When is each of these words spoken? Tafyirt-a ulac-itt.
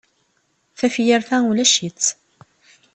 Tafyirt-a 0.77 1.37
ulac-itt. 1.49 2.05